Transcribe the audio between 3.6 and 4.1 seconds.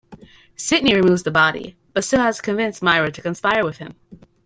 with him.